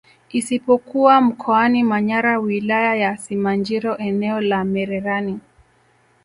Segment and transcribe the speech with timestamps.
[0.31, 5.39] Isipokuwa Mkoani Manyara Wilaya ya Simanjiro eneo la Mererani